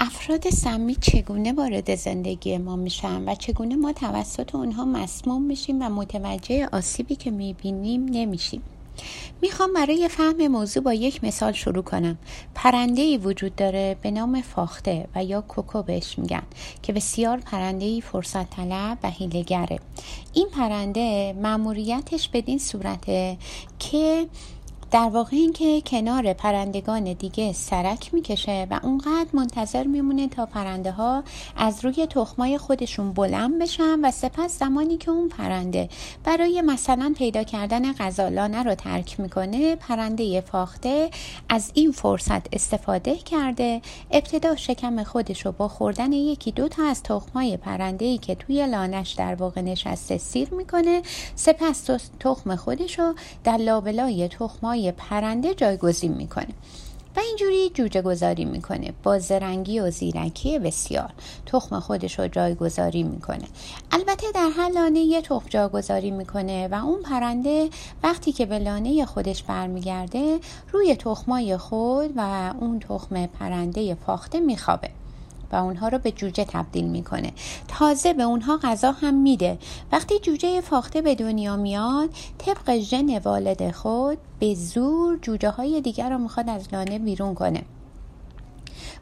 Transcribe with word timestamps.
افراد 0.00 0.50
سمی 0.50 0.94
چگونه 0.94 1.52
وارد 1.52 1.94
زندگی 1.94 2.58
ما 2.58 2.76
میشن 2.76 3.28
و 3.28 3.34
چگونه 3.34 3.76
ما 3.76 3.92
توسط 3.92 4.54
اونها 4.54 4.84
مسموم 4.84 5.42
میشیم 5.42 5.82
و 5.82 5.88
متوجه 5.88 6.68
آسیبی 6.72 7.16
که 7.16 7.30
می‌بینیم 7.30 8.04
نمیشیم؟ 8.04 8.62
می‌خوام 9.42 9.72
برای 9.72 10.08
فهم 10.08 10.48
موضوع 10.48 10.82
با 10.82 10.94
یک 10.94 11.24
مثال 11.24 11.52
شروع 11.52 11.82
کنم. 11.82 12.18
پرنده 12.54 13.02
ای 13.02 13.18
وجود 13.18 13.56
داره 13.56 13.96
به 14.02 14.10
نام 14.10 14.40
فاخته 14.40 15.08
و 15.14 15.24
یا 15.24 15.40
کوکو 15.40 15.82
بهش 15.82 16.18
میگن 16.18 16.42
که 16.82 16.92
بسیار 16.92 17.38
پرنده 17.38 17.84
ای 17.84 18.00
فرصت 18.00 18.50
طلب 18.50 18.98
و 19.02 19.10
هیلگره 19.10 19.78
این 20.32 20.48
پرنده 20.48 21.32
مأموریتش 21.42 22.28
بدین 22.28 22.58
صورته 22.58 23.36
که 23.78 24.26
در 24.96 25.08
واقع 25.08 25.36
اینکه 25.36 25.80
کنار 25.80 26.32
پرندگان 26.32 27.12
دیگه 27.12 27.52
سرک 27.52 28.14
می‌کشه 28.14 28.66
و 28.70 28.80
اونقدر 28.82 29.26
منتظر 29.32 29.84
میمونه 29.86 30.28
تا 30.28 30.46
پرنده 30.46 30.90
ها 30.90 31.24
از 31.56 31.84
روی 31.84 32.06
تخمای 32.06 32.58
خودشون 32.58 33.12
بلند 33.12 33.58
بشن 33.62 34.04
و 34.04 34.10
سپس 34.10 34.58
زمانی 34.58 34.96
که 34.96 35.10
اون 35.10 35.28
پرنده 35.28 35.88
برای 36.24 36.62
مثلا 36.62 37.14
پیدا 37.18 37.42
کردن 37.42 37.92
غذا 37.92 38.28
لانه 38.28 38.62
رو 38.62 38.74
ترک 38.74 39.20
می‌کنه 39.20 39.76
پرنده 39.76 40.40
فاخته 40.40 41.10
از 41.48 41.70
این 41.74 41.92
فرصت 41.92 42.54
استفاده 42.54 43.16
کرده. 43.16 43.80
ابتدا 44.10 44.56
شکم 44.56 45.02
خودش 45.02 45.46
رو 45.46 45.52
با 45.52 45.68
خوردن 45.68 46.12
یکی 46.12 46.52
دو 46.52 46.68
تا 46.68 46.84
از 46.84 47.02
تخمای 47.02 47.56
پرنده 47.56 48.04
ای 48.04 48.18
که 48.18 48.34
توی 48.34 48.66
لانش 48.66 49.12
در 49.12 49.34
واقع 49.34 49.60
نشسته 49.60 50.18
سیر 50.18 50.54
می‌کنه 50.54 51.02
سپس 51.34 51.90
تخم 52.20 52.56
خودش 52.56 52.98
رو 52.98 53.14
در 53.44 53.56
لابلای 53.56 54.28
تخمای 54.28 54.85
پرنده 54.92 55.54
جایگزین 55.54 56.12
می‌کنه 56.12 56.48
و 57.16 57.20
اینجوری 57.20 57.70
جوجه 57.74 58.02
گذاری 58.02 58.44
می‌کنه 58.44 58.92
با 59.02 59.18
زرنگی 59.18 59.80
و 59.80 59.90
زیرکی 59.90 60.58
بسیار. 60.58 61.12
تخم 61.46 61.80
خودش 61.80 62.18
رو 62.18 62.28
جایگذاری 62.28 63.02
می‌کنه. 63.02 63.44
البته 63.92 64.26
در 64.34 64.48
هر 64.56 64.68
لانه 64.68 65.00
یه 65.00 65.22
تخم 65.22 65.48
جایگذاری 65.48 66.10
می‌کنه 66.10 66.68
و 66.68 66.74
اون 66.86 67.02
پرنده 67.02 67.70
وقتی 68.02 68.32
که 68.32 68.46
به 68.46 68.58
لانه 68.58 69.04
خودش 69.04 69.42
برمیگرده 69.42 70.38
روی 70.72 70.96
تخمای 70.96 71.56
خود 71.56 72.12
و 72.16 72.52
اون 72.60 72.80
تخم 72.80 73.26
پرنده 73.26 73.94
فاخته 73.94 74.40
میخوابه. 74.40 74.90
و 75.52 75.56
اونها 75.56 75.88
رو 75.88 75.98
به 75.98 76.12
جوجه 76.12 76.44
تبدیل 76.44 76.84
می‌کنه. 76.84 77.32
تازه 77.68 78.12
به 78.12 78.22
اونها 78.22 78.56
غذا 78.62 78.92
هم 78.92 79.14
میده. 79.14 79.58
وقتی 79.92 80.18
جوجه 80.18 80.60
فاخته 80.60 81.02
به 81.02 81.14
دنیا 81.14 81.56
میاد 81.56 82.10
طبق 82.38 82.78
ژن 82.78 83.18
والد 83.18 83.70
خود 83.70 84.18
به 84.38 84.54
زور 84.54 85.18
جوجه 85.22 85.50
های 85.50 85.80
دیگر 85.80 86.10
رو 86.10 86.18
می‌خواد 86.18 86.48
از 86.48 86.68
لانه 86.72 86.98
بیرون 86.98 87.34
کنه. 87.34 87.62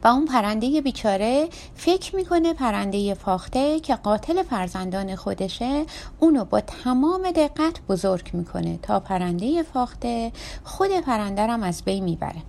و 0.03 0.07
اون 0.07 0.25
پرنده 0.25 0.81
بیچاره 0.81 1.47
فکر 1.75 2.15
می‌کنه 2.15 2.53
پرنده 2.53 3.13
فاخته 3.13 3.79
که 3.79 3.95
قاتل 3.95 4.43
فرزندان 4.43 5.15
خودشه 5.15 5.85
اونو 6.19 6.45
با 6.45 6.61
تمام 6.61 7.31
دقت 7.31 7.81
بزرگ 7.89 8.29
می‌کنه 8.33 8.79
تا 8.81 8.99
پرنده 8.99 9.63
فاخته 9.63 10.31
خود 10.63 10.99
پرنده 10.99 11.47
هم 11.47 11.63
از 11.63 11.83
بین 11.83 12.03
می‌بره. 12.03 12.41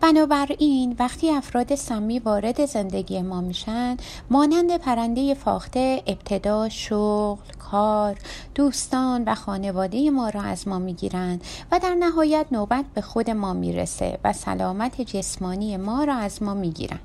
بنابراین 0.00 0.96
وقتی 0.98 1.30
افراد 1.30 1.74
سمی 1.74 2.18
وارد 2.18 2.66
زندگی 2.66 3.22
ما 3.22 3.40
میشن 3.40 3.96
مانند 4.30 4.76
پرنده 4.76 5.34
فاخته 5.34 6.02
ابتدا 6.06 6.68
شغل 6.68 7.52
کار 7.58 8.18
دوستان 8.54 9.24
و 9.26 9.34
خانواده 9.34 10.10
ما 10.10 10.28
را 10.28 10.42
از 10.42 10.68
ما 10.68 10.78
می‌گیرند 10.78 11.44
و 11.72 11.78
در 11.78 11.94
نهایت 11.94 12.46
نوبت 12.52 12.84
به 12.94 13.00
خود 13.00 13.30
ما 13.30 13.52
می‌رسه 13.52 14.18
و 14.24 14.32
سلامت 14.32 15.00
جسمانی 15.00 15.76
ما 15.76 16.04
را 16.04 16.14
از 16.14 16.42
ما 16.42 16.54
می‌گیرند. 16.54 17.00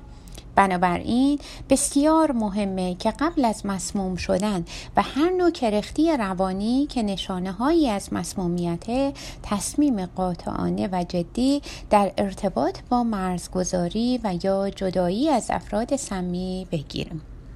بنابراین 0.56 1.38
بسیار 1.70 2.32
مهمه 2.32 2.94
که 2.94 3.10
قبل 3.10 3.44
از 3.44 3.66
مسموم 3.66 4.16
شدن 4.16 4.64
و 4.96 5.02
هر 5.02 5.30
نوع 5.30 5.50
کرختی 5.50 6.16
روانی 6.16 6.86
که 6.86 7.02
نشانه 7.02 7.52
هایی 7.52 7.90
از 7.90 8.12
مسمومیت 8.12 9.14
تصمیم 9.42 10.06
قاطعانه 10.06 10.88
و 10.92 11.04
جدی 11.08 11.62
در 11.90 12.12
ارتباط 12.18 12.78
با 12.90 13.04
مرزگذاری 13.04 14.20
و 14.24 14.34
یا 14.42 14.70
جدایی 14.70 15.28
از 15.28 15.46
افراد 15.50 15.96
سمی 15.96 16.66
بگیریم. 16.72 17.33